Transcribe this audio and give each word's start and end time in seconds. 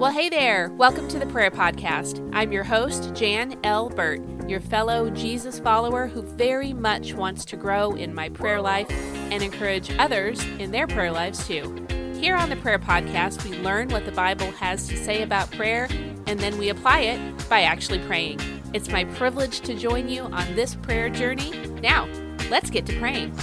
Well, 0.00 0.12
hey 0.12 0.30
there. 0.30 0.70
Welcome 0.78 1.08
to 1.08 1.18
the 1.18 1.26
Prayer 1.26 1.50
Podcast. 1.50 2.26
I'm 2.32 2.52
your 2.52 2.64
host, 2.64 3.12
Jan 3.12 3.60
L. 3.64 3.90
Burt, 3.90 4.22
your 4.48 4.58
fellow 4.58 5.10
Jesus 5.10 5.60
follower 5.60 6.06
who 6.06 6.22
very 6.22 6.72
much 6.72 7.12
wants 7.12 7.44
to 7.44 7.56
grow 7.58 7.92
in 7.92 8.14
my 8.14 8.30
prayer 8.30 8.62
life 8.62 8.90
and 9.30 9.42
encourage 9.42 9.94
others 9.98 10.42
in 10.58 10.70
their 10.70 10.86
prayer 10.86 11.12
lives 11.12 11.46
too. 11.46 11.86
Here 12.14 12.34
on 12.34 12.48
the 12.48 12.56
Prayer 12.56 12.78
Podcast, 12.78 13.44
we 13.44 13.58
learn 13.58 13.90
what 13.90 14.06
the 14.06 14.12
Bible 14.12 14.50
has 14.52 14.88
to 14.88 14.96
say 14.96 15.20
about 15.20 15.50
prayer 15.50 15.86
and 16.26 16.40
then 16.40 16.56
we 16.56 16.70
apply 16.70 17.00
it 17.00 17.48
by 17.50 17.60
actually 17.60 17.98
praying. 18.06 18.40
It's 18.72 18.88
my 18.88 19.04
privilege 19.04 19.60
to 19.60 19.74
join 19.74 20.08
you 20.08 20.22
on 20.22 20.54
this 20.54 20.76
prayer 20.76 21.10
journey. 21.10 21.50
Now, 21.82 22.08
let's 22.48 22.70
get 22.70 22.86
to 22.86 22.98
praying. 22.98 23.36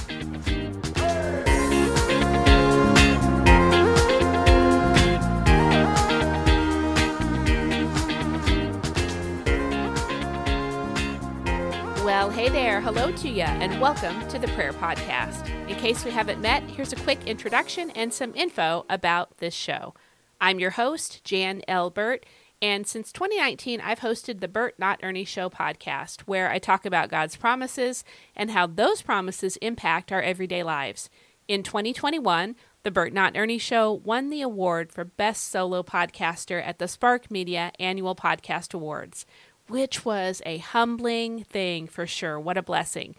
Well, 12.07 12.29
hey 12.29 12.47
there. 12.47 12.79
Hello 12.79 13.11
to 13.11 13.28
you, 13.28 13.42
and 13.42 13.82
welcome 13.82 14.25
to 14.29 14.39
the 14.39 14.47
Prayer 14.47 14.71
Podcast. 14.71 15.46
In 15.68 15.75
case 15.75 16.06
we 16.06 16.11
haven't 16.11 16.39
met, 16.39 16.64
here's 16.64 16.93
a 16.93 16.96
quick 16.96 17.20
introduction 17.28 17.89
and 17.89 18.14
some 18.14 18.33
info 18.33 18.86
about 18.89 19.39
this 19.39 19.54
show. 19.54 19.93
I'm 20.39 20.57
your 20.57 20.70
host, 20.70 21.25
Jan 21.25 21.64
L. 21.68 21.89
Burt, 21.89 22.25
and 22.61 22.88
since 22.88 23.11
2019, 23.11 23.82
I've 23.82 24.00
hosted 24.00 24.39
the 24.39 24.47
Burt 24.47 24.75
Not 24.80 25.02
Ernie 25.04 25.25
Show 25.25 25.50
podcast, 25.50 26.21
where 26.21 26.50
I 26.50 26.60
talk 26.60 26.86
about 26.86 27.10
God's 27.10 27.36
promises 27.36 28.06
and 28.38 28.52
how 28.52 28.68
those 28.68 29.02
promises 29.02 29.58
impact 29.58 30.14
our 30.14 30.21
everyday 30.21 30.64
lives. 30.64 31.10
In 31.50 31.61
2021, 31.61 32.55
the 32.83 32.92
Burt 32.92 33.11
Not 33.11 33.36
Ernie 33.36 33.58
Show 33.58 33.92
won 33.92 34.30
the 34.30 34.42
award 34.42 34.94
for 34.94 35.03
Best 35.03 35.49
Solo 35.49 35.83
Podcaster 35.83 36.66
at 36.66 36.80
the 36.80 36.88
Spark 36.88 37.30
Media 37.30 37.73
Annual 37.81 38.16
Podcast 38.16 38.73
Awards 38.73 39.25
which 39.67 40.05
was 40.05 40.41
a 40.45 40.57
humbling 40.57 41.43
thing 41.43 41.87
for 41.87 42.07
sure. 42.07 42.39
What 42.39 42.57
a 42.57 42.63
blessing. 42.63 43.15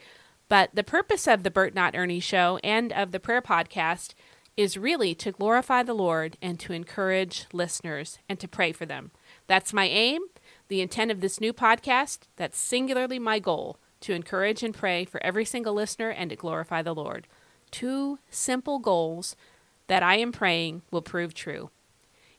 But 0.48 0.70
the 0.74 0.84
purpose 0.84 1.27
of 1.27 1.42
the 1.42 1.50
Burt 1.50 1.74
Not 1.74 1.94
Ernie 1.94 2.20
show 2.20 2.58
and 2.64 2.92
of 2.92 3.12
the 3.12 3.20
prayer 3.20 3.42
podcast 3.42 4.14
is 4.56 4.77
really 4.77 5.14
to 5.14 5.30
glorify 5.30 5.82
the 5.82 5.94
Lord 5.94 6.36
and 6.42 6.58
to 6.60 6.72
encourage 6.72 7.46
listeners 7.52 8.18
and 8.28 8.40
to 8.40 8.48
pray 8.48 8.72
for 8.72 8.86
them. 8.86 9.12
That's 9.46 9.72
my 9.72 9.84
aim, 9.84 10.22
the 10.68 10.80
intent 10.80 11.10
of 11.10 11.20
this 11.20 11.40
new 11.40 11.52
podcast. 11.52 12.20
That's 12.36 12.58
singularly 12.58 13.18
my 13.18 13.38
goal 13.38 13.78
to 14.00 14.14
encourage 14.14 14.62
and 14.62 14.74
pray 14.74 15.05
for 15.05 15.22
every 15.22 15.44
single 15.44 15.74
listener 15.74 16.10
and 16.10 16.30
to 16.30 16.36
glorify 16.36 16.83
the 16.83 16.94
Lord. 16.94 17.27
Two 17.70 18.18
simple 18.30 18.78
goals 18.78 19.36
that 19.86 20.02
I 20.02 20.16
am 20.16 20.33
praying 20.33 20.83
will 20.90 21.02
prove 21.02 21.34
true. 21.34 21.70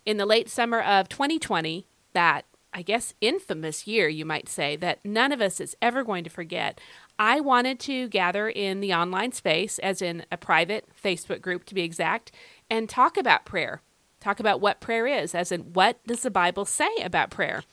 In 0.05 0.17
the 0.17 0.25
late 0.25 0.49
summer 0.49 0.81
of 0.81 1.09
2020, 1.09 1.85
that 2.13 2.45
I 2.73 2.83
guess, 2.83 3.15
infamous 3.19 3.87
year, 3.87 4.07
you 4.07 4.25
might 4.25 4.47
say, 4.47 4.75
that 4.75 5.03
none 5.03 5.31
of 5.31 5.41
us 5.41 5.59
is 5.59 5.75
ever 5.81 6.03
going 6.03 6.23
to 6.23 6.29
forget. 6.29 6.79
I 7.17 7.39
wanted 7.39 7.79
to 7.81 8.07
gather 8.09 8.47
in 8.47 8.79
the 8.79 8.93
online 8.93 9.31
space, 9.31 9.79
as 9.79 10.01
in 10.01 10.25
a 10.31 10.37
private 10.37 10.87
Facebook 11.01 11.41
group 11.41 11.65
to 11.65 11.75
be 11.75 11.81
exact, 11.81 12.31
and 12.69 12.87
talk 12.87 13.17
about 13.17 13.45
prayer. 13.45 13.81
Talk 14.19 14.39
about 14.39 14.61
what 14.61 14.81
prayer 14.81 15.07
is, 15.07 15.33
as 15.33 15.51
in 15.51 15.73
what 15.73 15.97
does 16.05 16.21
the 16.21 16.31
Bible 16.31 16.65
say 16.65 16.89
about 17.01 17.31
prayer? 17.31 17.63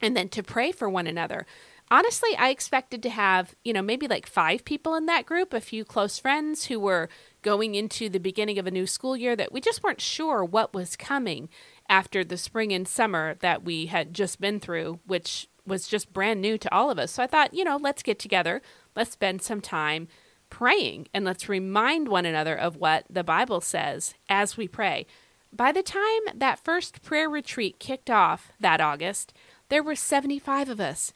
And 0.00 0.16
then 0.16 0.28
to 0.30 0.42
pray 0.42 0.72
for 0.72 0.88
one 0.88 1.06
another. 1.06 1.46
Honestly, 1.90 2.30
I 2.38 2.50
expected 2.50 3.02
to 3.02 3.10
have, 3.10 3.54
you 3.64 3.72
know, 3.72 3.82
maybe 3.82 4.06
like 4.06 4.26
five 4.26 4.64
people 4.64 4.94
in 4.94 5.06
that 5.06 5.26
group, 5.26 5.52
a 5.52 5.60
few 5.60 5.84
close 5.84 6.18
friends 6.18 6.66
who 6.66 6.78
were 6.80 7.08
going 7.42 7.74
into 7.74 8.08
the 8.08 8.20
beginning 8.20 8.58
of 8.58 8.66
a 8.66 8.70
new 8.70 8.86
school 8.86 9.16
year 9.16 9.36
that 9.36 9.52
we 9.52 9.60
just 9.60 9.82
weren't 9.82 10.00
sure 10.00 10.44
what 10.44 10.74
was 10.74 10.96
coming 10.96 11.48
after 11.88 12.24
the 12.24 12.36
spring 12.36 12.72
and 12.72 12.86
summer 12.86 13.34
that 13.40 13.64
we 13.64 13.86
had 13.86 14.14
just 14.14 14.40
been 14.40 14.60
through, 14.60 15.00
which 15.06 15.48
was 15.66 15.88
just 15.88 16.12
brand 16.12 16.40
new 16.40 16.58
to 16.58 16.74
all 16.74 16.90
of 16.90 16.98
us. 16.98 17.12
So 17.12 17.22
I 17.22 17.26
thought, 17.26 17.54
you 17.54 17.64
know, 17.64 17.76
let's 17.76 18.02
get 18.02 18.18
together, 18.18 18.62
let's 18.94 19.12
spend 19.12 19.42
some 19.42 19.60
time 19.60 20.08
praying, 20.48 21.08
and 21.14 21.24
let's 21.24 21.48
remind 21.48 22.08
one 22.08 22.26
another 22.26 22.56
of 22.56 22.76
what 22.76 23.04
the 23.08 23.24
Bible 23.24 23.60
says 23.60 24.14
as 24.28 24.56
we 24.56 24.66
pray. 24.66 25.06
By 25.52 25.72
the 25.72 25.82
time 25.82 26.22
that 26.34 26.64
first 26.64 27.02
prayer 27.02 27.28
retreat 27.28 27.78
kicked 27.78 28.10
off 28.10 28.52
that 28.60 28.80
August, 28.80 29.32
there 29.68 29.82
were 29.82 29.94
75 29.94 30.68
of 30.68 30.80
us 30.80 31.12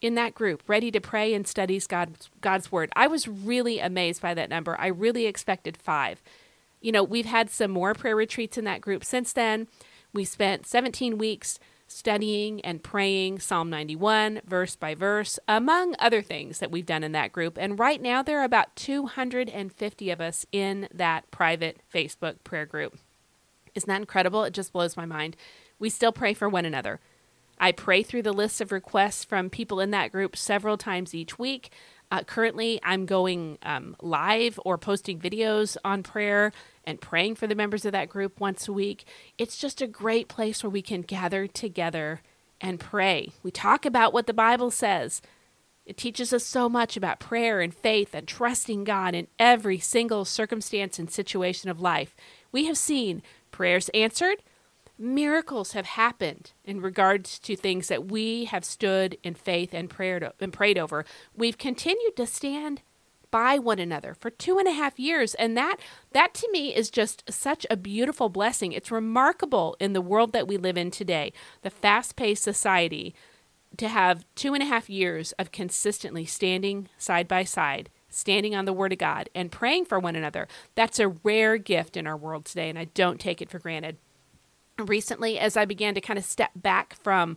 in 0.00 0.14
that 0.14 0.34
group 0.34 0.62
ready 0.66 0.90
to 0.90 1.00
pray 1.00 1.34
and 1.34 1.46
study 1.46 1.80
God's, 1.80 2.30
God's 2.40 2.72
Word. 2.72 2.90
I 2.96 3.06
was 3.06 3.28
really 3.28 3.78
amazed 3.78 4.22
by 4.22 4.34
that 4.34 4.50
number. 4.50 4.78
I 4.78 4.86
really 4.86 5.26
expected 5.26 5.76
five. 5.76 6.22
You 6.80 6.92
know, 6.92 7.02
we've 7.02 7.26
had 7.26 7.50
some 7.50 7.70
more 7.70 7.94
prayer 7.94 8.16
retreats 8.16 8.56
in 8.56 8.64
that 8.64 8.80
group 8.80 9.04
since 9.04 9.32
then. 9.32 9.68
We 10.12 10.24
spent 10.24 10.66
17 10.66 11.18
weeks 11.18 11.58
studying 11.86 12.60
and 12.60 12.82
praying 12.82 13.40
Psalm 13.40 13.68
91 13.68 14.42
verse 14.46 14.76
by 14.76 14.94
verse, 14.94 15.38
among 15.48 15.96
other 15.98 16.22
things 16.22 16.60
that 16.60 16.70
we've 16.70 16.86
done 16.86 17.02
in 17.02 17.12
that 17.12 17.32
group. 17.32 17.58
And 17.58 17.78
right 17.78 18.00
now, 18.00 18.22
there 18.22 18.40
are 18.40 18.44
about 18.44 18.74
250 18.76 20.10
of 20.10 20.20
us 20.20 20.46
in 20.52 20.88
that 20.94 21.30
private 21.30 21.80
Facebook 21.92 22.36
prayer 22.44 22.64
group. 22.64 22.96
Isn't 23.74 23.88
that 23.88 24.00
incredible? 24.00 24.44
It 24.44 24.54
just 24.54 24.72
blows 24.72 24.96
my 24.96 25.04
mind. 25.04 25.36
We 25.78 25.90
still 25.90 26.12
pray 26.12 26.32
for 26.32 26.48
one 26.48 26.64
another. 26.64 27.00
I 27.60 27.72
pray 27.72 28.02
through 28.02 28.22
the 28.22 28.32
list 28.32 28.62
of 28.62 28.72
requests 28.72 29.22
from 29.22 29.50
people 29.50 29.80
in 29.80 29.90
that 29.90 30.10
group 30.10 30.34
several 30.34 30.78
times 30.78 31.14
each 31.14 31.38
week. 31.38 31.70
Uh, 32.10 32.22
currently, 32.24 32.80
I'm 32.82 33.04
going 33.04 33.58
um, 33.62 33.94
live 34.00 34.58
or 34.64 34.78
posting 34.78 35.20
videos 35.20 35.76
on 35.84 36.02
prayer 36.02 36.52
and 36.84 37.00
praying 37.00 37.36
for 37.36 37.46
the 37.46 37.54
members 37.54 37.84
of 37.84 37.92
that 37.92 38.08
group 38.08 38.40
once 38.40 38.66
a 38.66 38.72
week. 38.72 39.04
It's 39.36 39.58
just 39.58 39.82
a 39.82 39.86
great 39.86 40.26
place 40.26 40.64
where 40.64 40.70
we 40.70 40.82
can 40.82 41.02
gather 41.02 41.46
together 41.46 42.22
and 42.62 42.80
pray. 42.80 43.32
We 43.42 43.50
talk 43.50 43.84
about 43.84 44.14
what 44.14 44.26
the 44.26 44.32
Bible 44.32 44.70
says. 44.70 45.20
It 45.84 45.96
teaches 45.96 46.32
us 46.32 46.44
so 46.44 46.68
much 46.68 46.96
about 46.96 47.20
prayer 47.20 47.60
and 47.60 47.74
faith 47.74 48.14
and 48.14 48.26
trusting 48.26 48.84
God 48.84 49.14
in 49.14 49.28
every 49.38 49.78
single 49.78 50.24
circumstance 50.24 50.98
and 50.98 51.10
situation 51.10 51.68
of 51.68 51.80
life. 51.80 52.16
We 52.52 52.66
have 52.66 52.78
seen 52.78 53.22
prayers 53.50 53.88
answered, 53.90 54.38
miracles 55.00 55.72
have 55.72 55.86
happened 55.86 56.52
in 56.64 56.80
regards 56.80 57.38
to 57.38 57.56
things 57.56 57.88
that 57.88 58.10
we 58.10 58.44
have 58.44 58.64
stood 58.64 59.16
in 59.22 59.34
faith 59.34 59.72
and 59.72 59.88
prayed 59.88 60.28
and 60.38 60.52
prayed 60.52 60.78
over. 60.78 61.06
We've 61.34 61.56
continued 61.56 62.16
to 62.16 62.26
stand 62.26 62.82
by 63.30 63.58
one 63.58 63.78
another 63.78 64.12
for 64.12 64.28
two 64.28 64.58
and 64.58 64.68
a 64.68 64.72
half 64.72 64.98
years 64.98 65.34
and 65.36 65.56
that 65.56 65.76
that 66.12 66.34
to 66.34 66.50
me 66.50 66.74
is 66.74 66.90
just 66.90 67.22
such 67.32 67.64
a 67.70 67.76
beautiful 67.76 68.28
blessing. 68.28 68.72
It's 68.72 68.90
remarkable 68.90 69.76
in 69.80 69.92
the 69.92 70.00
world 70.00 70.32
that 70.32 70.48
we 70.48 70.56
live 70.56 70.76
in 70.76 70.90
today 70.90 71.32
the 71.62 71.70
fast-paced 71.70 72.42
society 72.42 73.14
to 73.76 73.88
have 73.88 74.26
two 74.34 74.52
and 74.52 74.62
a 74.62 74.66
half 74.66 74.90
years 74.90 75.32
of 75.32 75.52
consistently 75.52 76.26
standing 76.26 76.88
side 76.98 77.28
by 77.28 77.44
side 77.44 77.88
standing 78.12 78.56
on 78.56 78.64
the 78.64 78.72
word 78.72 78.92
of 78.92 78.98
god 78.98 79.30
and 79.36 79.52
praying 79.52 79.84
for 79.84 80.00
one 80.00 80.16
another. 80.16 80.48
That's 80.74 80.98
a 80.98 81.08
rare 81.08 81.56
gift 81.56 81.96
in 81.96 82.08
our 82.08 82.16
world 82.16 82.44
today 82.44 82.68
and 82.68 82.78
i 82.78 82.84
don't 82.84 83.20
take 83.20 83.40
it 83.40 83.48
for 83.48 83.60
granted 83.60 83.96
recently 84.86 85.38
as 85.38 85.56
i 85.56 85.64
began 85.64 85.94
to 85.94 86.00
kind 86.00 86.18
of 86.18 86.24
step 86.24 86.50
back 86.54 86.96
from 87.02 87.36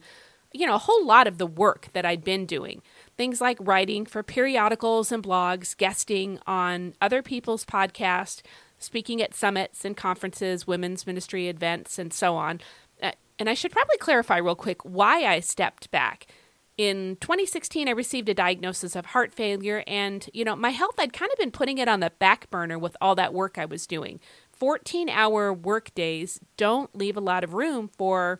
you 0.51 0.65
know 0.65 0.75
a 0.75 0.79
whole 0.79 1.05
lot 1.05 1.27
of 1.27 1.37
the 1.37 1.47
work 1.47 1.87
that 1.93 2.05
i'd 2.05 2.23
been 2.23 2.45
doing 2.45 2.81
things 3.17 3.41
like 3.41 3.57
writing 3.59 4.05
for 4.05 4.23
periodicals 4.23 5.11
and 5.11 5.23
blogs, 5.23 5.75
guesting 5.75 6.39
on 6.47 6.93
other 7.01 7.21
people's 7.21 7.65
podcasts, 7.65 8.41
speaking 8.79 9.21
at 9.21 9.35
summits 9.35 9.85
and 9.85 9.95
conferences, 9.95 10.67
women's 10.67 11.05
ministry 11.07 11.47
events, 11.47 11.99
and 11.99 12.13
so 12.13 12.35
on. 12.35 12.61
Uh, 13.01 13.11
and 13.39 13.49
I 13.49 13.53
should 13.53 13.71
probably 13.71 13.97
clarify 13.97 14.37
real 14.37 14.55
quick 14.55 14.83
why 14.83 15.25
I 15.25 15.39
stepped 15.39 15.91
back. 15.91 16.27
In 16.75 17.17
2016, 17.21 17.87
I 17.87 17.91
received 17.91 18.29
a 18.29 18.33
diagnosis 18.33 18.95
of 18.95 19.07
heart 19.07 19.31
failure, 19.31 19.83
and 19.85 20.27
you 20.33 20.43
know, 20.43 20.55
my 20.55 20.71
health, 20.71 20.95
I'd 20.97 21.13
kind 21.13 21.31
of 21.31 21.37
been 21.37 21.51
putting 21.51 21.77
it 21.77 21.87
on 21.87 21.99
the 21.99 22.11
back 22.17 22.49
burner 22.49 22.79
with 22.79 22.97
all 22.99 23.13
that 23.15 23.33
work 23.33 23.59
I 23.59 23.65
was 23.65 23.85
doing. 23.85 24.19
14 24.57 25.09
hour 25.09 25.53
work 25.53 25.93
days 25.95 26.39
don't 26.57 26.95
leave 26.95 27.17
a 27.17 27.21
lot 27.21 27.43
of 27.43 27.53
room 27.53 27.89
for 27.97 28.39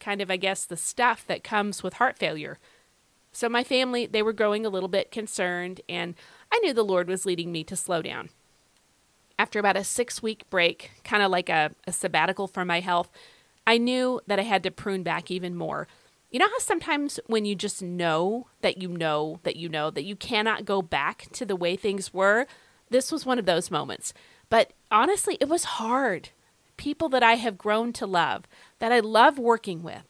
kind 0.00 0.20
of, 0.20 0.30
I 0.30 0.36
guess, 0.36 0.64
the 0.64 0.76
stuff 0.76 1.26
that 1.26 1.42
comes 1.42 1.82
with 1.82 1.94
heart 1.94 2.18
failure. 2.18 2.58
So 3.32 3.48
my 3.48 3.64
family, 3.64 4.06
they 4.06 4.22
were 4.22 4.32
growing 4.32 4.64
a 4.64 4.68
little 4.70 4.88
bit 4.88 5.10
concerned, 5.10 5.80
and 5.88 6.14
I 6.52 6.58
knew 6.58 6.72
the 6.72 6.84
Lord 6.84 7.08
was 7.08 7.26
leading 7.26 7.50
me 7.50 7.64
to 7.64 7.74
slow 7.74 8.00
down. 8.00 8.28
After 9.38 9.58
about 9.58 9.76
a 9.76 9.82
six 9.82 10.22
week 10.22 10.48
break, 10.50 10.92
kind 11.02 11.22
of 11.22 11.30
like 11.30 11.48
a, 11.48 11.72
a 11.86 11.92
sabbatical 11.92 12.46
for 12.46 12.64
my 12.64 12.78
health, 12.78 13.10
I 13.66 13.78
knew 13.78 14.20
that 14.26 14.38
I 14.38 14.42
had 14.42 14.62
to 14.62 14.70
prune 14.70 15.02
back 15.02 15.30
even 15.30 15.56
more. 15.56 15.88
You 16.30 16.38
know 16.38 16.48
how 16.48 16.58
sometimes 16.58 17.18
when 17.26 17.44
you 17.44 17.54
just 17.54 17.82
know 17.82 18.46
that 18.60 18.80
you 18.80 18.88
know 18.88 19.40
that 19.42 19.56
you 19.56 19.68
know 19.68 19.90
that 19.90 20.04
you 20.04 20.14
cannot 20.14 20.64
go 20.64 20.82
back 20.82 21.26
to 21.32 21.44
the 21.44 21.56
way 21.56 21.74
things 21.74 22.12
were? 22.12 22.46
This 22.90 23.10
was 23.10 23.26
one 23.26 23.38
of 23.38 23.46
those 23.46 23.70
moments. 23.70 24.12
But 24.48 24.72
honestly, 24.94 25.36
it 25.40 25.48
was 25.48 25.64
hard. 25.64 26.30
People 26.76 27.08
that 27.10 27.22
I 27.22 27.34
have 27.34 27.58
grown 27.58 27.92
to 27.94 28.06
love, 28.06 28.44
that 28.78 28.92
I 28.92 29.00
love 29.00 29.38
working 29.38 29.82
with, 29.82 30.06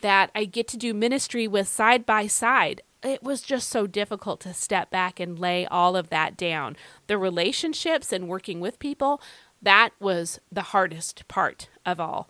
that 0.00 0.30
I 0.34 0.44
get 0.44 0.68
to 0.68 0.76
do 0.76 0.92
ministry 0.92 1.48
with 1.48 1.68
side 1.68 2.04
by 2.04 2.26
side. 2.26 2.82
It 3.02 3.22
was 3.22 3.40
just 3.40 3.68
so 3.68 3.86
difficult 3.86 4.40
to 4.40 4.52
step 4.52 4.90
back 4.90 5.20
and 5.20 5.38
lay 5.38 5.64
all 5.66 5.96
of 5.96 6.10
that 6.10 6.36
down. 6.36 6.76
The 7.06 7.18
relationships 7.18 8.12
and 8.12 8.28
working 8.28 8.60
with 8.60 8.78
people, 8.80 9.20
that 9.62 9.90
was 10.00 10.40
the 10.50 10.62
hardest 10.62 11.26
part 11.28 11.68
of 11.84 12.00
all. 12.00 12.28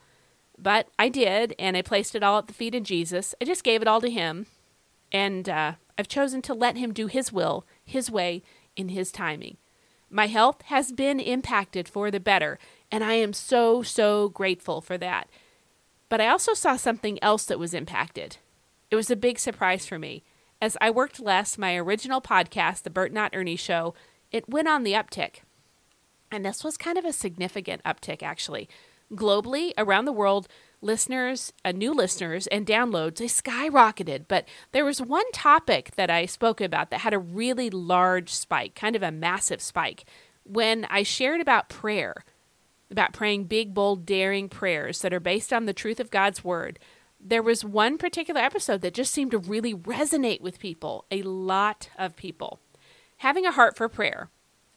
But 0.58 0.88
I 0.98 1.08
did, 1.08 1.54
and 1.58 1.76
I 1.76 1.82
placed 1.82 2.14
it 2.14 2.22
all 2.22 2.38
at 2.38 2.46
the 2.46 2.54
feet 2.54 2.74
of 2.74 2.82
Jesus. 2.82 3.34
I 3.40 3.44
just 3.44 3.64
gave 3.64 3.82
it 3.82 3.88
all 3.88 4.00
to 4.00 4.10
Him, 4.10 4.46
and 5.12 5.48
uh, 5.48 5.72
I've 5.98 6.08
chosen 6.08 6.40
to 6.42 6.54
let 6.54 6.76
Him 6.76 6.92
do 6.92 7.06
His 7.06 7.32
will, 7.32 7.66
His 7.84 8.10
way, 8.10 8.42
in 8.74 8.90
His 8.90 9.12
timing. 9.12 9.56
My 10.16 10.28
health 10.28 10.62
has 10.68 10.92
been 10.92 11.20
impacted 11.20 11.86
for 11.86 12.10
the 12.10 12.18
better, 12.18 12.58
and 12.90 13.04
I 13.04 13.12
am 13.12 13.34
so, 13.34 13.82
so 13.82 14.30
grateful 14.30 14.80
for 14.80 14.96
that. 14.96 15.28
But 16.08 16.22
I 16.22 16.28
also 16.28 16.54
saw 16.54 16.76
something 16.76 17.22
else 17.22 17.44
that 17.44 17.58
was 17.58 17.74
impacted. 17.74 18.38
It 18.90 18.96
was 18.96 19.10
a 19.10 19.14
big 19.14 19.38
surprise 19.38 19.84
for 19.84 19.98
me. 19.98 20.24
As 20.58 20.78
I 20.80 20.88
worked 20.88 21.20
less, 21.20 21.58
my 21.58 21.76
original 21.76 22.22
podcast, 22.22 22.84
The 22.84 22.88
Burt 22.88 23.12
Not 23.12 23.36
Ernie 23.36 23.56
Show, 23.56 23.92
it 24.32 24.48
went 24.48 24.68
on 24.68 24.84
the 24.84 24.94
uptick. 24.94 25.40
And 26.32 26.46
this 26.46 26.64
was 26.64 26.78
kind 26.78 26.96
of 26.96 27.04
a 27.04 27.12
significant 27.12 27.82
uptick, 27.84 28.22
actually. 28.22 28.70
Globally, 29.12 29.74
around 29.76 30.06
the 30.06 30.12
world, 30.12 30.48
listeners, 30.86 31.52
uh, 31.64 31.72
new 31.72 31.92
listeners, 31.92 32.46
and 32.46 32.66
downloads, 32.66 33.16
they 33.16 33.26
skyrocketed. 33.26 34.24
But 34.28 34.48
there 34.72 34.84
was 34.84 35.02
one 35.02 35.30
topic 35.32 35.90
that 35.96 36.10
I 36.10 36.24
spoke 36.24 36.60
about 36.60 36.90
that 36.90 37.00
had 37.00 37.12
a 37.12 37.18
really 37.18 37.68
large 37.68 38.32
spike, 38.32 38.74
kind 38.74 38.96
of 38.96 39.02
a 39.02 39.10
massive 39.10 39.60
spike, 39.60 40.04
when 40.44 40.86
I 40.88 41.02
shared 41.02 41.40
about 41.40 41.68
prayer, 41.68 42.24
about 42.90 43.12
praying 43.12 43.44
big, 43.44 43.74
bold, 43.74 44.06
daring 44.06 44.48
prayers 44.48 45.00
that 45.02 45.12
are 45.12 45.20
based 45.20 45.52
on 45.52 45.66
the 45.66 45.74
truth 45.74 46.00
of 46.00 46.10
God's 46.10 46.44
Word. 46.44 46.78
There 47.20 47.42
was 47.42 47.64
one 47.64 47.98
particular 47.98 48.40
episode 48.40 48.80
that 48.82 48.94
just 48.94 49.12
seemed 49.12 49.32
to 49.32 49.38
really 49.38 49.74
resonate 49.74 50.40
with 50.40 50.60
people, 50.60 51.04
a 51.10 51.22
lot 51.22 51.90
of 51.98 52.14
people. 52.14 52.60
Having 53.18 53.46
a 53.46 53.52
heart 53.52 53.76
for 53.76 53.88
prayer, 53.88 54.30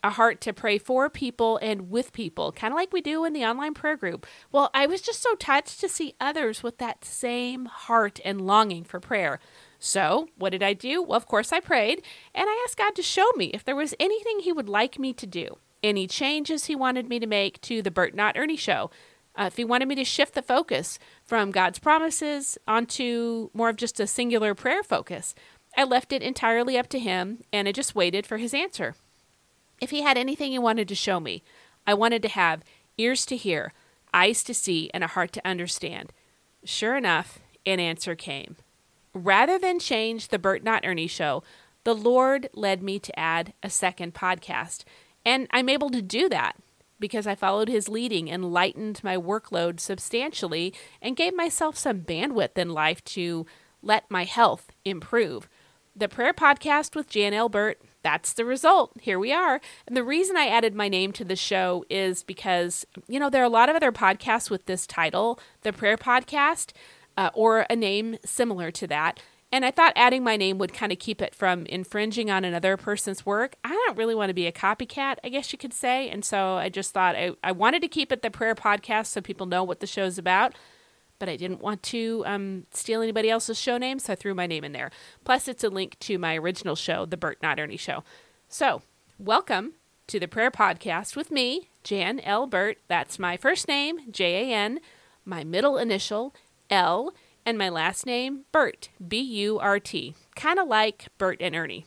a 0.03 0.11
heart 0.11 0.39
to 0.41 0.53
pray 0.53 0.77
for 0.77 1.09
people 1.09 1.57
and 1.61 1.89
with 1.89 2.13
people, 2.13 2.51
kind 2.51 2.73
of 2.73 2.77
like 2.77 2.93
we 2.93 3.01
do 3.01 3.25
in 3.25 3.33
the 3.33 3.43
online 3.43 3.73
prayer 3.73 3.97
group. 3.97 4.25
Well, 4.51 4.69
I 4.73 4.85
was 4.85 5.01
just 5.01 5.21
so 5.21 5.35
touched 5.35 5.79
to 5.81 5.89
see 5.89 6.15
others 6.19 6.63
with 6.63 6.77
that 6.77 7.03
same 7.03 7.65
heart 7.65 8.19
and 8.23 8.41
longing 8.41 8.83
for 8.83 8.99
prayer. 8.99 9.39
So, 9.77 10.29
what 10.37 10.51
did 10.51 10.63
I 10.63 10.73
do? 10.73 11.01
Well, 11.01 11.17
of 11.17 11.25
course, 11.25 11.51
I 11.51 11.59
prayed 11.59 12.01
and 12.33 12.45
I 12.47 12.65
asked 12.65 12.77
God 12.77 12.95
to 12.95 13.03
show 13.03 13.29
me 13.35 13.47
if 13.47 13.63
there 13.63 13.75
was 13.75 13.95
anything 13.99 14.39
He 14.39 14.53
would 14.53 14.69
like 14.69 14.99
me 14.99 15.13
to 15.13 15.27
do, 15.27 15.57
any 15.83 16.07
changes 16.07 16.65
He 16.65 16.75
wanted 16.75 17.09
me 17.09 17.19
to 17.19 17.27
make 17.27 17.59
to 17.61 17.81
the 17.81 17.91
Burt 17.91 18.15
Not 18.15 18.37
Ernie 18.37 18.57
show. 18.57 18.91
Uh, 19.37 19.43
if 19.43 19.55
he 19.55 19.63
wanted 19.63 19.87
me 19.87 19.95
to 19.95 20.03
shift 20.03 20.33
the 20.33 20.41
focus 20.41 20.99
from 21.23 21.51
God's 21.51 21.79
promises 21.79 22.57
onto 22.67 23.49
more 23.53 23.69
of 23.69 23.77
just 23.77 23.99
a 23.99 24.07
singular 24.07 24.53
prayer 24.53 24.83
focus, 24.83 25.33
I 25.77 25.83
left 25.83 26.11
it 26.11 26.21
entirely 26.21 26.77
up 26.77 26.89
to 26.89 26.99
him 26.99 27.39
and 27.53 27.67
I 27.67 27.71
just 27.71 27.95
waited 27.95 28.25
for 28.25 28.37
his 28.37 28.53
answer. 28.53 28.95
If 29.81 29.91
he 29.91 30.01
had 30.01 30.17
anything 30.17 30.51
he 30.51 30.59
wanted 30.59 30.87
to 30.87 30.95
show 30.95 31.19
me, 31.19 31.43
I 31.87 31.93
wanted 31.93 32.21
to 32.23 32.29
have 32.29 32.63
ears 32.97 33.25
to 33.27 33.37
hear, 33.37 33.73
eyes 34.13 34.43
to 34.43 34.53
see, 34.53 34.89
and 34.93 35.03
a 35.03 35.07
heart 35.07 35.31
to 35.33 35.47
understand. 35.47 36.11
Sure 36.63 36.95
enough, 36.95 37.39
an 37.65 37.79
answer 37.79 38.15
came. 38.15 38.57
Rather 39.13 39.57
than 39.57 39.79
change 39.79 40.27
the 40.27 40.39
Burt 40.39 40.63
Not 40.63 40.85
Ernie 40.85 41.07
show, 41.07 41.43
the 41.83 41.95
Lord 41.95 42.49
led 42.53 42.83
me 42.83 42.99
to 42.99 43.19
add 43.19 43.53
a 43.63 43.69
second 43.69 44.13
podcast. 44.13 44.83
And 45.25 45.47
I'm 45.51 45.69
able 45.69 45.89
to 45.89 46.01
do 46.01 46.29
that 46.29 46.55
because 46.99 47.25
I 47.25 47.35
followed 47.35 47.69
his 47.69 47.89
leading 47.89 48.29
and 48.29 48.51
lightened 48.51 49.03
my 49.03 49.15
workload 49.15 49.79
substantially 49.79 50.73
and 51.01 51.15
gave 51.15 51.33
myself 51.33 51.77
some 51.77 52.01
bandwidth 52.01 52.57
in 52.57 52.69
life 52.69 53.03
to 53.05 53.45
let 53.81 54.09
my 54.11 54.25
health 54.25 54.71
improve. 54.83 55.47
The 55.95 56.09
prayer 56.09 56.33
podcast 56.33 56.95
with 56.95 57.09
Jan 57.09 57.33
L. 57.33 57.49
Burt 57.49 57.81
that's 58.01 58.33
the 58.33 58.45
result. 58.45 58.93
Here 59.01 59.19
we 59.19 59.33
are. 59.33 59.59
And 59.87 59.95
the 59.95 60.03
reason 60.03 60.37
I 60.37 60.47
added 60.47 60.75
my 60.75 60.87
name 60.87 61.11
to 61.13 61.25
the 61.25 61.35
show 61.35 61.83
is 61.89 62.23
because, 62.23 62.85
you 63.07 63.19
know, 63.19 63.29
there 63.29 63.41
are 63.41 63.45
a 63.45 63.49
lot 63.49 63.69
of 63.69 63.75
other 63.75 63.91
podcasts 63.91 64.49
with 64.49 64.65
this 64.65 64.87
title, 64.87 65.39
the 65.61 65.73
Prayer 65.73 65.97
Podcast, 65.97 66.71
uh, 67.17 67.29
or 67.33 67.65
a 67.69 67.75
name 67.75 68.17
similar 68.23 68.71
to 68.71 68.87
that. 68.87 69.19
And 69.51 69.65
I 69.65 69.71
thought 69.71 69.93
adding 69.95 70.23
my 70.23 70.37
name 70.37 70.59
would 70.59 70.73
kind 70.73 70.91
of 70.91 70.99
keep 70.99 71.21
it 71.21 71.33
from 71.33 71.65
infringing 71.65 72.29
on 72.29 72.45
another 72.45 72.77
person's 72.77 73.25
work. 73.25 73.55
I 73.63 73.69
don't 73.69 73.97
really 73.97 74.13
want 74.13 74.29
to 74.29 74.35
be 74.35 74.45
a 74.45 74.51
copycat, 74.51 75.15
I 75.23 75.29
guess 75.29 75.51
you 75.51 75.57
could 75.57 75.73
say. 75.73 76.07
And 76.09 76.23
so 76.23 76.53
I 76.53 76.69
just 76.69 76.93
thought 76.93 77.15
I, 77.15 77.31
I 77.43 77.51
wanted 77.51 77.81
to 77.81 77.87
keep 77.87 78.11
it 78.11 78.21
the 78.21 78.29
prayer 78.29 78.53
podcast 78.53 79.07
so 79.07 79.21
people 79.21 79.47
know 79.47 79.63
what 79.63 79.79
the 79.79 79.87
show's 79.87 80.19
about 80.19 80.53
but 81.19 81.29
I 81.29 81.35
didn't 81.35 81.61
want 81.61 81.83
to 81.83 82.23
um, 82.25 82.65
steal 82.71 83.01
anybody 83.01 83.29
else's 83.29 83.59
show 83.59 83.77
name, 83.77 83.99
so 83.99 84.13
I 84.13 84.15
threw 84.15 84.33
my 84.33 84.47
name 84.47 84.63
in 84.63 84.71
there. 84.71 84.89
Plus, 85.25 85.47
it's 85.47 85.63
a 85.63 85.69
link 85.69 85.99
to 85.99 86.17
my 86.17 86.37
original 86.37 86.75
show, 86.75 87.05
The 87.05 87.17
Burt 87.17 87.37
Not 87.43 87.59
Ernie 87.59 87.77
Show. 87.77 88.03
So, 88.47 88.81
welcome 89.19 89.73
to 90.07 90.19
the 90.19 90.27
Prayer 90.27 90.49
Podcast 90.49 91.15
with 91.15 91.29
me, 91.29 91.69
Jan 91.83 92.19
L. 92.21 92.47
Burt. 92.47 92.77
That's 92.87 93.19
my 93.19 93.37
first 93.37 93.67
name, 93.67 94.11
J 94.11 94.51
A 94.51 94.55
N, 94.55 94.79
my 95.25 95.43
middle 95.43 95.77
initial, 95.77 96.33
L, 96.69 97.13
and 97.45 97.57
my 97.57 97.69
last 97.69 98.05
name, 98.05 98.45
Burt, 98.51 98.89
B 99.05 99.19
U 99.19 99.59
R 99.59 99.79
T. 99.79 100.15
Kind 100.35 100.57
of 100.57 100.67
like 100.67 101.09
Bert 101.17 101.37
and 101.41 101.55
Ernie. 101.55 101.85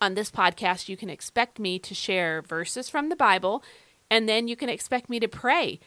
On 0.00 0.14
this 0.14 0.30
podcast, 0.30 0.88
you 0.88 0.96
can 0.96 1.08
expect 1.08 1.58
me 1.58 1.78
to 1.78 1.94
share 1.94 2.42
verses 2.42 2.88
from 2.88 3.08
the 3.08 3.16
Bible, 3.16 3.62
and 4.10 4.28
then 4.28 4.46
you 4.46 4.56
can 4.56 4.68
expect 4.68 5.08
me 5.08 5.18
to 5.20 5.28
pray 5.28 5.80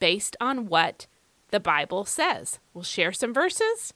based 0.00 0.36
on 0.40 0.66
what 0.66 1.06
the 1.50 1.60
Bible 1.60 2.04
says. 2.04 2.58
We'll 2.74 2.84
share 2.84 3.12
some 3.12 3.34
verses. 3.34 3.94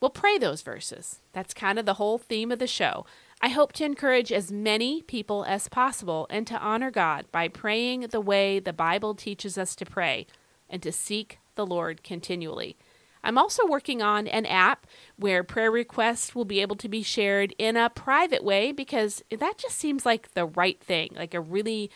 We'll 0.00 0.10
pray 0.10 0.38
those 0.38 0.62
verses. 0.62 1.20
That's 1.32 1.54
kind 1.54 1.78
of 1.78 1.86
the 1.86 1.94
whole 1.94 2.18
theme 2.18 2.52
of 2.52 2.58
the 2.58 2.66
show. 2.66 3.06
I 3.40 3.48
hope 3.48 3.72
to 3.74 3.84
encourage 3.84 4.32
as 4.32 4.52
many 4.52 5.02
people 5.02 5.44
as 5.44 5.68
possible 5.68 6.26
and 6.30 6.46
to 6.46 6.58
honor 6.58 6.90
God 6.90 7.26
by 7.32 7.48
praying 7.48 8.02
the 8.10 8.20
way 8.20 8.58
the 8.58 8.72
Bible 8.72 9.14
teaches 9.14 9.58
us 9.58 9.74
to 9.76 9.84
pray 9.84 10.26
and 10.68 10.82
to 10.82 10.92
seek 10.92 11.38
the 11.54 11.66
Lord 11.66 12.02
continually. 12.02 12.76
I'm 13.22 13.38
also 13.38 13.66
working 13.66 14.02
on 14.02 14.26
an 14.26 14.44
app 14.44 14.86
where 15.16 15.42
prayer 15.42 15.70
requests 15.70 16.34
will 16.34 16.44
be 16.44 16.60
able 16.60 16.76
to 16.76 16.88
be 16.88 17.02
shared 17.02 17.54
in 17.58 17.76
a 17.76 17.88
private 17.88 18.44
way 18.44 18.70
because 18.70 19.22
that 19.30 19.56
just 19.56 19.78
seems 19.78 20.04
like 20.04 20.34
the 20.34 20.44
right 20.44 20.78
thing, 20.80 21.12
like 21.16 21.32
a 21.32 21.40
really 21.40 21.90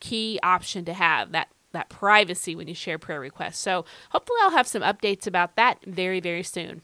key 0.00 0.40
option 0.42 0.84
to 0.84 0.92
have 0.92 1.30
that 1.30 1.48
that 1.72 1.88
privacy 1.88 2.54
when 2.54 2.68
you 2.68 2.74
share 2.74 2.98
prayer 2.98 3.20
requests. 3.20 3.58
So 3.58 3.84
hopefully 4.10 4.38
I'll 4.42 4.50
have 4.50 4.68
some 4.68 4.82
updates 4.82 5.26
about 5.26 5.56
that 5.56 5.84
very, 5.84 6.20
very 6.20 6.42
soon. 6.42 6.82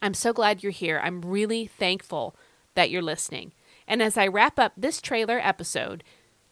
I'm 0.00 0.14
so 0.14 0.32
glad 0.32 0.62
you're 0.62 0.72
here. 0.72 1.00
I'm 1.02 1.22
really 1.22 1.66
thankful 1.66 2.34
that 2.74 2.90
you're 2.90 3.02
listening. 3.02 3.52
And 3.86 4.02
as 4.02 4.16
I 4.16 4.26
wrap 4.26 4.58
up 4.58 4.72
this 4.76 5.00
trailer 5.00 5.38
episode, 5.38 6.02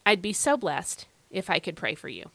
I'd 0.05 0.21
be 0.21 0.33
so 0.33 0.57
blessed 0.57 1.07
if 1.29 1.49
I 1.49 1.59
could 1.59 1.75
pray 1.75 1.95
for 1.95 2.09
you. 2.09 2.29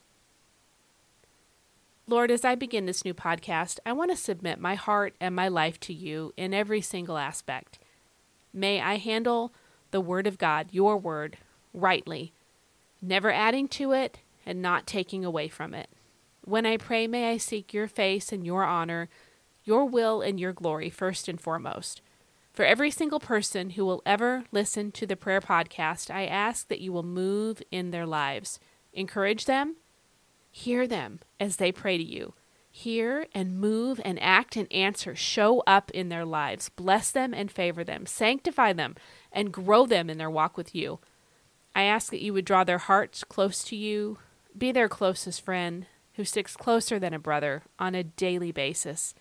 Lord, 2.09 2.31
as 2.31 2.45
I 2.45 2.55
begin 2.55 2.87
this 2.87 3.05
new 3.05 3.15
podcast, 3.15 3.79
I 3.85 3.93
want 3.93 4.13
to 4.13 4.17
submit 4.17 4.61
my 4.61 4.77
heart 4.77 5.15
and 5.21 5.35
my 5.35 5.49
life 5.49 5.81
to 5.81 5.93
you 5.93 6.33
in 6.37 6.55
every 6.55 6.81
single 6.81 7.19
aspect. 7.19 7.81
May 8.53 8.81
I 8.81 8.97
handle 8.97 9.53
the 9.91 10.01
Word 10.01 10.27
of 10.27 10.39
God, 10.39 10.69
your 10.71 10.97
Word, 10.97 11.39
rightly, 11.75 12.33
never 13.03 13.33
adding 13.33 13.67
to 13.69 13.93
it, 13.93 14.19
and 14.47 14.63
not 14.63 14.87
taking 14.87 15.25
away 15.25 15.49
from 15.49 15.75
it. 15.75 15.91
When 16.43 16.65
I 16.65 16.77
pray, 16.77 17.07
may 17.07 17.31
I 17.31 17.37
seek 17.37 17.75
your 17.75 17.89
face 17.89 18.33
and 18.33 18.47
your 18.47 18.65
honor, 18.65 19.09
your 19.65 19.85
will 19.85 20.23
and 20.23 20.39
your 20.39 20.53
glory 20.53 20.89
first 20.89 21.29
and 21.29 21.41
foremost. 21.41 22.01
For 22.53 22.65
every 22.65 22.91
single 22.91 23.21
person 23.21 23.71
who 23.71 23.85
will 23.85 24.01
ever 24.07 24.45
listen 24.53 24.93
to 24.93 25.07
the 25.07 25.17
prayer 25.17 25.41
podcast, 25.41 26.11
I 26.11 26.25
ask 26.25 26.69
that 26.69 26.81
you 26.81 26.93
will 26.93 27.03
move 27.03 27.61
in 27.71 27.91
their 27.91 28.07
lives. 28.07 28.59
Encourage 28.95 29.45
them, 29.45 29.77
hear 30.51 30.87
them 30.87 31.21
as 31.39 31.57
they 31.57 31.73
pray 31.73 31.99
to 31.99 32.05
you. 32.05 32.33
Hear 32.71 33.27
and 33.35 33.59
move 33.59 34.01
and 34.05 34.23
act 34.23 34.55
and 34.55 34.71
answer. 34.71 35.15
Show 35.15 35.63
up 35.67 35.91
in 35.93 36.11
their 36.11 36.27
lives. 36.27 36.69
Bless 36.69 37.11
them 37.11 37.33
and 37.33 37.51
favor 37.51 37.83
them. 37.83 38.05
Sanctify 38.05 38.75
them 38.75 38.97
and 39.33 39.53
grow 39.53 39.87
them 39.87 40.11
in 40.11 40.19
their 40.19 40.31
walk 40.31 40.57
with 40.57 40.75
you. 40.75 40.99
I 41.75 41.83
ask 41.83 42.11
that 42.11 42.23
you 42.23 42.33
would 42.35 42.45
draw 42.45 42.65
their 42.65 42.79
hearts 42.79 43.25
close 43.25 43.65
to 43.65 43.77
you, 43.77 44.19
be 44.59 44.73
their 44.73 44.89
closest 44.89 45.45
friend 45.45 45.87
who 46.15 46.25
sticks 46.25 46.57
closer 46.57 46.99
than 46.99 47.13
a 47.13 47.19
brother 47.19 47.63
on 47.79 47.95
a 47.95 48.05
daily 48.05 48.53
basis 48.53 49.15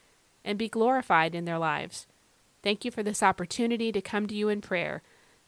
and 0.43 0.57
be 0.57 0.69
glorified 0.69 1.35
in 1.35 1.45
their 1.45 1.57
lives. 1.57 2.07
Thank 2.63 2.85
you 2.85 2.91
for 2.91 3.03
this 3.03 3.21
opportunity 3.21 3.91
to 3.91 4.01
come 4.01 4.27
to 4.27 4.35
you 4.35 4.49
in 4.49 4.61
prayer, 4.61 5.03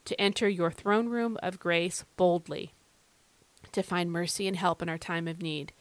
to 0.06 0.20
enter 0.20 0.50
your 0.50 0.72
throne 0.72 1.10
room 1.10 1.38
of 1.41 1.60
grace 1.60 2.03
boldly, 2.15 2.74
to 3.72 3.82
find 3.82 4.12
mercy 4.12 4.48
and 4.48 4.58
help 4.58 4.82
in 4.82 4.89
our 4.89 4.98
time 4.98 5.27
of 5.27 5.41
need. 5.41 5.74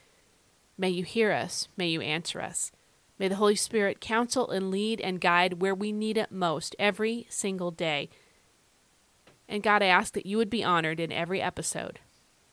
May 0.78 0.90
you 0.90 1.04
hear 1.04 1.32
us, 1.32 1.68
may 1.76 1.88
you 1.88 2.00
answer 2.00 2.40
us. 2.40 2.72
May 3.18 3.28
the 3.28 3.36
Holy 3.36 3.56
Spirit 3.56 4.00
counsel 4.00 4.50
and 4.50 4.70
lead 4.70 5.00
and 5.00 5.20
guide 5.20 5.60
where 5.60 5.74
we 5.74 5.90
need 5.90 6.18
it 6.18 6.30
most 6.30 6.76
every 6.78 7.26
single 7.30 7.70
day. 7.70 8.10
And 9.48 9.62
God, 9.62 9.82
I 9.82 9.86
ask 9.86 10.12
that 10.14 10.26
you 10.26 10.36
would 10.36 10.50
be 10.50 10.62
honored 10.62 11.00
in 11.00 11.10
every 11.12 11.40
episode 11.40 12.00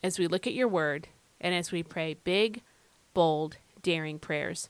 as 0.02 0.18
we 0.18 0.28
look 0.28 0.48
at 0.48 0.54
your 0.54 0.68
word 0.68 1.10
and 1.44 1.54
as 1.54 1.72
we 1.72 1.84
pray 1.84 2.16
big, 2.24 2.62
bold, 3.14 3.58
daring 3.84 4.18
prayers. 4.18 4.70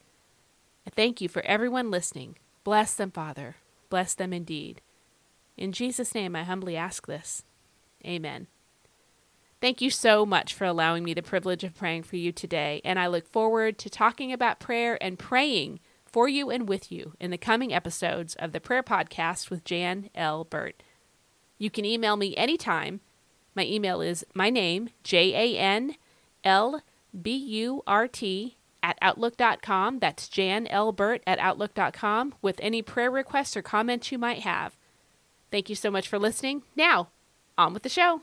I 0.86 0.89
thank 0.89 1.22
you 1.22 1.30
for 1.30 1.46
everyone 1.46 1.92
listening. 1.92 2.36
Bless 2.65 2.96
them, 2.96 3.12
Father. 3.12 3.56
Bless 3.89 4.13
them 4.15 4.34
indeed. 4.34 4.82
In 5.56 5.72
Jesus' 5.72 6.15
name, 6.15 6.36
I 6.36 6.44
humbly 6.44 6.75
ask 6.75 7.06
this. 7.06 7.44
Amen. 8.06 8.48
Thank 9.62 9.80
you 9.80 9.89
so 9.89 10.25
much 10.25 10.53
for 10.53 10.65
allowing 10.65 11.06
me 11.06 11.13
the 11.13 11.22
privilege 11.22 11.63
of 11.63 11.75
praying 11.75 12.03
for 12.03 12.18
you 12.18 12.34
today, 12.34 12.82
and 12.84 13.00
I 13.00 13.08
look 13.08 13.32
forward 13.32 13.77
to 13.77 13.89
talking 13.89 14.34
about 14.34 14.60
prayer 14.60 15.01
and 15.01 15.18
praying 15.18 15.80
for 16.06 16.27
you 16.27 16.50
and 16.50 16.68
with 16.68 16.92
you 16.92 17.13
in 17.20 17.32
the 17.32 17.38
coming 17.38 17.74
episodes 17.74 18.36
of 18.36 18.51
the 18.51 18.60
Prayer 18.60 18.84
Podcast 18.84 19.50
with 19.50 19.63
Jan 19.63 20.10
L. 20.15 20.44
Burt. 20.44 20.84
You 21.58 21.70
can 21.70 21.86
email 21.86 22.18
me 22.18 22.36
anytime. 22.36 23.00
My 23.56 23.63
email 23.63 24.01
is 24.01 24.25
my 24.34 24.50
name, 24.50 24.89
J 25.03 25.34
A 25.34 25.58
N 25.58 25.96
L 26.43 26.81
B 27.19 27.35
U 27.35 27.83
R 27.85 28.07
T, 28.07 28.57
at 28.83 28.97
Outlook.com. 29.01 30.00
That's 30.00 30.27
Jan 30.27 30.67
L. 30.67 30.91
Burt 30.91 31.23
at 31.25 31.39
Outlook.com 31.39 32.35
with 32.41 32.59
any 32.62 32.81
prayer 32.81 33.09
requests 33.09 33.55
or 33.57 33.62
comments 33.62 34.12
you 34.12 34.17
might 34.17 34.39
have. 34.39 34.75
Thank 35.50 35.69
you 35.69 35.75
so 35.75 35.89
much 35.89 36.07
for 36.07 36.19
listening. 36.19 36.63
Now, 36.75 37.09
on 37.57 37.73
with 37.73 37.83
the 37.83 37.89
show. 37.89 38.21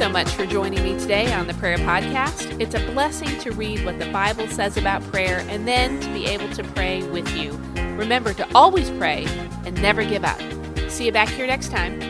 So 0.00 0.08
much 0.08 0.30
for 0.30 0.46
joining 0.46 0.82
me 0.82 0.98
today 0.98 1.30
on 1.34 1.46
the 1.46 1.52
Prayer 1.52 1.76
Podcast. 1.76 2.58
It's 2.58 2.74
a 2.74 2.78
blessing 2.92 3.38
to 3.40 3.50
read 3.50 3.84
what 3.84 3.98
the 3.98 4.10
Bible 4.10 4.48
says 4.48 4.78
about 4.78 5.02
prayer 5.12 5.44
and 5.50 5.68
then 5.68 6.00
to 6.00 6.10
be 6.14 6.24
able 6.24 6.48
to 6.54 6.64
pray 6.64 7.02
with 7.10 7.28
you. 7.36 7.52
Remember 7.98 8.32
to 8.32 8.48
always 8.54 8.88
pray 8.92 9.26
and 9.66 9.74
never 9.82 10.02
give 10.02 10.24
up. 10.24 10.40
See 10.88 11.04
you 11.04 11.12
back 11.12 11.28
here 11.28 11.46
next 11.46 11.68
time. 11.68 12.09